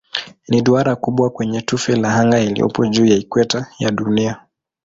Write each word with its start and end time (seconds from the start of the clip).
Ni 0.49 0.61
duara 0.61 0.95
kubwa 0.95 1.29
kwenye 1.29 1.61
tufe 1.61 1.95
la 1.95 2.15
anga 2.15 2.39
iliyopo 2.39 2.85
juu 2.87 3.05
ya 3.05 3.15
ikweta 3.15 3.65
ya 3.79 3.91
Dunia. 3.91 4.43